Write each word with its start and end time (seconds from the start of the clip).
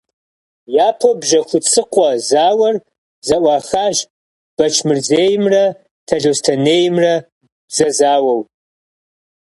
Япэу 0.87 1.13
Бжьэхуцыкъуэ 1.21 2.09
зауэр 2.27 2.75
зэӀуахащ 3.27 3.97
Бэчмырзеймрэ 4.55 5.63
Талъостэнеймрэ 6.07 7.13
зэзауэу. 7.75 8.41